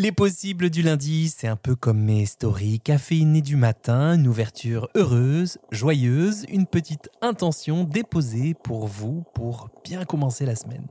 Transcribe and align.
Les 0.00 0.12
possibles 0.12 0.70
du 0.70 0.82
lundi, 0.82 1.28
c'est 1.28 1.48
un 1.48 1.56
peu 1.56 1.74
comme 1.74 1.98
mes 2.00 2.24
stories 2.24 2.78
caféinées 2.78 3.42
du 3.42 3.56
matin, 3.56 4.14
une 4.14 4.28
ouverture 4.28 4.88
heureuse, 4.94 5.58
joyeuse, 5.72 6.44
une 6.48 6.66
petite 6.66 7.10
intention 7.20 7.82
déposée 7.82 8.54
pour 8.54 8.86
vous 8.86 9.24
pour 9.34 9.70
bien 9.82 10.04
commencer 10.04 10.46
la 10.46 10.54
semaine. 10.54 10.86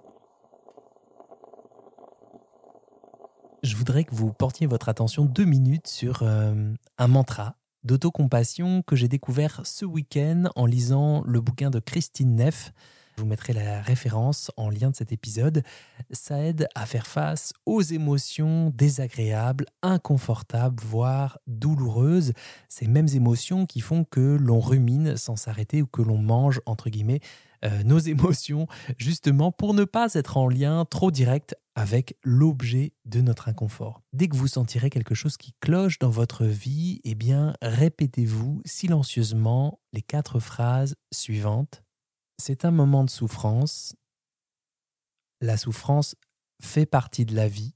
Je 3.64 3.78
voudrais 3.78 4.04
que 4.04 4.14
vous 4.14 4.34
portiez 4.34 4.68
votre 4.68 4.90
attention 4.90 5.24
deux 5.24 5.46
minutes 5.46 5.88
sur 5.88 6.24
euh, 6.24 6.74
un 6.98 7.08
mantra 7.08 7.56
d'autocompassion 7.86 8.82
que 8.82 8.98
j'ai 8.98 9.08
découvert 9.08 9.62
ce 9.64 9.86
week-end 9.86 10.50
en 10.58 10.66
lisant 10.66 11.24
le 11.26 11.40
bouquin 11.40 11.70
de 11.70 11.80
Christine 11.80 12.36
Neff, 12.36 12.74
je 13.18 13.24
vous 13.24 13.28
mettrai 13.28 13.54
la 13.54 13.82
référence 13.82 14.52
en 14.58 14.70
lien 14.70 14.92
de 14.92 14.96
cet 14.96 15.12
épisode. 15.12 15.64
Ça 16.12 16.40
aide 16.40 16.68
à 16.76 16.86
faire 16.86 17.08
face 17.08 17.52
aux 17.66 17.82
émotions 17.82 18.72
désagréables, 18.76 19.66
inconfortables, 19.82 20.84
voire 20.84 21.40
douloureuses. 21.48 22.34
Ces 22.70 22.88
mêmes 22.88 23.08
émotions 23.12 23.66
qui 23.66 23.82
font 23.82 24.04
que 24.04 24.38
l'on 24.40 24.60
rumine 24.60 25.18
sans 25.18 25.36
s'arrêter 25.36 25.82
ou 25.82 25.88
que 25.88 26.04
l'on 26.04 26.20
mange, 26.20 26.62
entre 26.68 26.92
guillemets, 26.92 27.22
euh, 27.66 27.82
nos 27.84 27.98
émotions, 27.98 28.68
justement 29.00 29.52
pour 29.52 29.74
ne 29.74 29.84
pas 29.84 30.14
être 30.14 30.38
en 30.38 30.48
lien 30.48 30.86
trop 30.86 31.10
direct 31.10 31.56
avec 31.74 32.18
l'objet 32.24 32.94
de 33.06 33.22
notre 33.22 33.50
inconfort. 33.50 34.04
Dès 34.14 34.28
que 34.28 34.36
vous 34.36 34.48
sentirez 34.48 34.92
quelque 34.92 35.16
chose 35.16 35.38
qui 35.38 35.54
cloche 35.60 35.98
dans 35.98 36.10
votre 36.10 36.46
vie, 36.46 37.02
eh 37.04 37.16
bien, 37.16 37.54
répétez-vous 37.64 38.62
silencieusement 38.66 39.80
les 39.92 40.04
quatre 40.04 40.40
phrases 40.40 40.96
suivantes. 41.12 41.84
C'est 42.40 42.66
un 42.66 42.72
moment 42.72 43.04
de 43.04 43.10
souffrance. 43.10 43.96
La 45.42 45.58
souffrance 45.58 46.16
fait 46.62 46.86
partie 46.86 47.26
de 47.26 47.36
la 47.36 47.48
vie. 47.48 47.74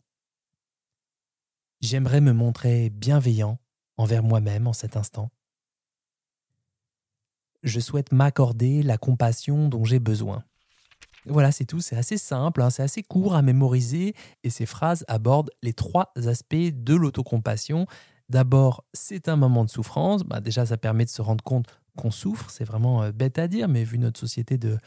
J'aimerais 1.81 2.21
me 2.21 2.31
montrer 2.31 2.91
bienveillant 2.91 3.59
envers 3.97 4.21
moi-même 4.21 4.67
en 4.67 4.73
cet 4.73 4.97
instant. 4.97 5.31
Je 7.63 7.80
souhaite 7.80 8.11
m'accorder 8.11 8.83
la 8.83 8.97
compassion 8.97 9.67
dont 9.67 9.83
j'ai 9.83 9.99
besoin. 9.99 10.44
Voilà, 11.25 11.52
c'est 11.52 11.66
tout, 11.66 11.81
c'est 11.81 11.97
assez 11.97 12.17
simple, 12.17 12.61
hein, 12.61 12.69
c'est 12.69 12.81
assez 12.81 13.03
court 13.03 13.36
à 13.36 13.41
mémoriser 13.41 14.16
et 14.43 14.49
ces 14.49 14.66
phrases 14.66 15.05
abordent 15.08 15.52
les 15.61 15.73
trois 15.73 16.11
aspects 16.16 16.55
de 16.55 16.95
l'autocompassion. 16.95 17.86
D'abord, 18.30 18.86
c'est 18.93 19.27
un 19.27 19.36
moment 19.36 19.66
de 19.66 19.69
souffrance, 19.69 20.23
bah, 20.23 20.39
déjà 20.39 20.66
ça 20.66 20.77
permet 20.77 21.05
de 21.05 21.09
se 21.09 21.21
rendre 21.21 21.43
compte 21.43 21.80
qu'on 21.97 22.11
souffre. 22.11 22.50
C'est 22.50 22.66
vraiment 22.66 23.03
euh, 23.03 23.11
bête 23.11 23.39
à 23.39 23.47
dire, 23.47 23.67
mais 23.67 23.84
vu 23.84 23.97
notre 23.97 24.20
société 24.20 24.58
de 24.58 24.78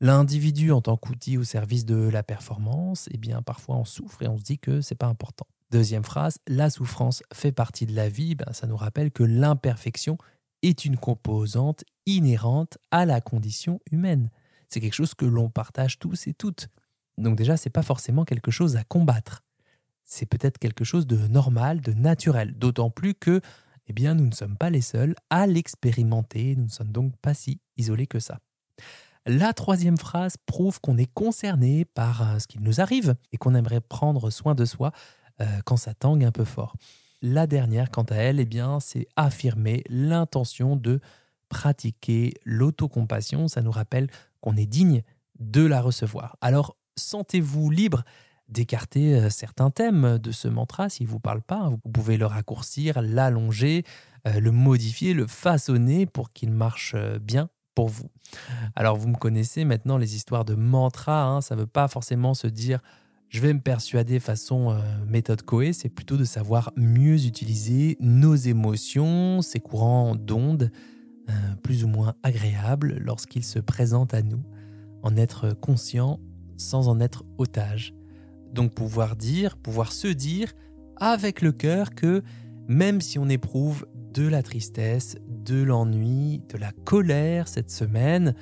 l'individu 0.00 0.72
en 0.72 0.80
tant 0.80 0.96
qu'outil 0.96 1.38
au 1.38 1.44
service 1.44 1.84
de 1.84 1.96
la 1.96 2.22
performance, 2.22 3.08
eh 3.12 3.18
bien 3.18 3.42
parfois 3.42 3.76
on 3.76 3.84
souffre 3.84 4.22
et 4.22 4.28
on 4.28 4.38
se 4.38 4.42
dit 4.42 4.58
que 4.58 4.80
c'est 4.80 4.94
pas 4.94 5.06
important. 5.06 5.46
Deuxième 5.70 6.04
phrase, 6.04 6.38
la 6.46 6.70
souffrance 6.70 7.22
fait 7.32 7.52
partie 7.52 7.86
de 7.86 7.94
la 7.94 8.08
vie. 8.08 8.34
Ben, 8.34 8.52
ça 8.52 8.66
nous 8.66 8.76
rappelle 8.76 9.10
que 9.10 9.22
l'imperfection 9.22 10.18
est 10.62 10.84
une 10.84 10.96
composante 10.96 11.84
inhérente 12.06 12.78
à 12.90 13.06
la 13.06 13.20
condition 13.20 13.80
humaine. 13.90 14.30
C'est 14.68 14.80
quelque 14.80 14.94
chose 14.94 15.14
que 15.14 15.24
l'on 15.24 15.50
partage 15.50 15.98
tous 15.98 16.26
et 16.26 16.34
toutes. 16.34 16.68
Donc 17.18 17.36
déjà, 17.36 17.56
c'est 17.56 17.70
pas 17.70 17.82
forcément 17.82 18.24
quelque 18.24 18.50
chose 18.50 18.76
à 18.76 18.84
combattre. 18.84 19.42
C'est 20.04 20.26
peut-être 20.26 20.58
quelque 20.58 20.84
chose 20.84 21.06
de 21.06 21.16
normal, 21.28 21.80
de 21.80 21.92
naturel. 21.92 22.54
D'autant 22.56 22.90
plus 22.90 23.14
que 23.14 23.40
eh 23.86 23.92
bien 23.92 24.14
nous 24.14 24.26
ne 24.26 24.34
sommes 24.34 24.56
pas 24.56 24.70
les 24.70 24.80
seuls 24.80 25.14
à 25.30 25.46
l'expérimenter, 25.46 26.56
nous 26.56 26.64
ne 26.64 26.70
sommes 26.70 26.92
donc 26.92 27.16
pas 27.18 27.34
si 27.34 27.60
isolés 27.76 28.06
que 28.06 28.20
ça. 28.20 28.38
La 29.26 29.54
troisième 29.54 29.96
phrase 29.96 30.36
prouve 30.44 30.80
qu'on 30.80 30.98
est 30.98 31.12
concerné 31.12 31.86
par 31.86 32.22
euh, 32.22 32.38
ce 32.38 32.46
qui 32.46 32.58
nous 32.60 32.80
arrive 32.82 33.14
et 33.32 33.38
qu'on 33.38 33.54
aimerait 33.54 33.80
prendre 33.80 34.28
soin 34.28 34.54
de 34.54 34.66
soi 34.66 34.92
euh, 35.40 35.46
quand 35.64 35.78
ça 35.78 35.94
tangue 35.94 36.24
un 36.24 36.30
peu 36.30 36.44
fort. 36.44 36.76
La 37.22 37.46
dernière, 37.46 37.90
quant 37.90 38.02
à 38.02 38.16
elle, 38.16 38.38
eh 38.38 38.44
bien, 38.44 38.80
c'est 38.80 39.08
affirmer 39.16 39.82
l'intention 39.88 40.76
de 40.76 41.00
pratiquer 41.48 42.34
l'autocompassion. 42.44 43.48
Ça 43.48 43.62
nous 43.62 43.70
rappelle 43.70 44.10
qu'on 44.42 44.56
est 44.58 44.66
digne 44.66 45.02
de 45.38 45.64
la 45.64 45.80
recevoir. 45.80 46.36
Alors, 46.42 46.76
sentez-vous 46.96 47.70
libre 47.70 48.04
d'écarter 48.48 49.14
euh, 49.14 49.30
certains 49.30 49.70
thèmes 49.70 50.18
de 50.18 50.32
ce 50.32 50.48
mantra 50.48 50.88
s'il 50.88 51.06
ne 51.06 51.12
vous 51.12 51.20
parle 51.20 51.42
pas. 51.42 51.68
Vous 51.68 51.90
pouvez 51.90 52.16
le 52.16 52.26
raccourcir, 52.26 53.00
l'allonger, 53.02 53.84
euh, 54.26 54.40
le 54.40 54.50
modifier, 54.50 55.14
le 55.14 55.26
façonner 55.26 56.06
pour 56.06 56.30
qu'il 56.30 56.50
marche 56.50 56.92
euh, 56.96 57.18
bien 57.18 57.48
pour 57.74 57.88
vous. 57.88 58.10
Alors 58.76 58.96
vous 58.96 59.08
me 59.08 59.16
connaissez 59.16 59.64
maintenant 59.64 59.98
les 59.98 60.14
histoires 60.14 60.44
de 60.44 60.54
mantra, 60.54 61.24
hein, 61.24 61.40
ça 61.40 61.56
ne 61.56 61.60
veut 61.60 61.66
pas 61.66 61.88
forcément 61.88 62.34
se 62.34 62.46
dire 62.46 62.80
je 63.28 63.40
vais 63.40 63.52
me 63.52 63.60
persuader 63.60 64.20
façon 64.20 64.78
méthode 65.08 65.42
Coé, 65.42 65.72
c'est 65.72 65.88
plutôt 65.88 66.16
de 66.16 66.24
savoir 66.24 66.72
mieux 66.76 67.26
utiliser 67.26 67.96
nos 67.98 68.36
émotions, 68.36 69.42
ces 69.42 69.58
courants 69.58 70.14
d'ondes 70.14 70.70
plus 71.64 71.82
ou 71.82 71.88
moins 71.88 72.14
agréables 72.22 72.96
lorsqu'ils 73.00 73.44
se 73.44 73.58
présentent 73.58 74.14
à 74.14 74.22
nous, 74.22 74.44
en 75.02 75.16
être 75.16 75.52
conscient 75.52 76.20
sans 76.56 76.86
en 76.86 77.00
être 77.00 77.24
otage. 77.38 77.92
Donc 78.54 78.72
pouvoir 78.72 79.16
dire, 79.16 79.56
pouvoir 79.56 79.92
se 79.92 80.08
dire 80.08 80.52
avec 80.96 81.42
le 81.42 81.52
cœur 81.52 81.94
que 81.94 82.22
même 82.68 83.00
si 83.00 83.18
on 83.18 83.28
éprouve 83.28 83.86
de 84.14 84.28
la 84.28 84.42
tristesse, 84.42 85.16
de 85.28 85.60
l'ennui, 85.60 86.40
de 86.48 86.56
la 86.56 86.70
colère 86.84 87.48
cette 87.48 87.70
semaine, 87.70 88.34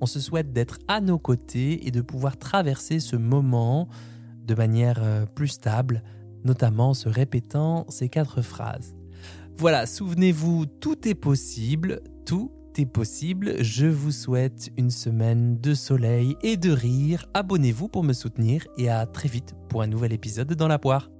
on 0.00 0.06
se 0.06 0.18
souhaite 0.18 0.52
d'être 0.52 0.78
à 0.88 1.00
nos 1.00 1.18
côtés 1.18 1.86
et 1.86 1.90
de 1.90 2.00
pouvoir 2.00 2.38
traverser 2.38 3.00
ce 3.00 3.16
moment 3.16 3.88
de 4.44 4.54
manière 4.54 5.00
euh, 5.02 5.26
plus 5.26 5.48
stable, 5.48 6.02
notamment 6.42 6.90
en 6.90 6.94
se 6.94 7.08
répétant 7.08 7.86
ces 7.90 8.08
quatre 8.08 8.42
phrases. 8.42 8.94
Voilà, 9.56 9.86
souvenez-vous, 9.86 10.66
tout 10.66 11.06
est 11.06 11.14
possible, 11.14 12.00
tout 12.26 12.50
possible. 12.82 13.62
Je 13.62 13.86
vous 13.86 14.10
souhaite 14.10 14.70
une 14.76 14.90
semaine 14.90 15.60
de 15.60 15.74
soleil 15.74 16.36
et 16.42 16.56
de 16.56 16.72
rire. 16.72 17.26
Abonnez-vous 17.32 17.86
pour 17.86 18.02
me 18.02 18.12
soutenir 18.12 18.66
et 18.76 18.88
à 18.88 19.06
très 19.06 19.28
vite 19.28 19.54
pour 19.68 19.82
un 19.82 19.86
nouvel 19.86 20.12
épisode 20.12 20.52
dans 20.54 20.68
la 20.68 20.80
poire. 20.80 21.13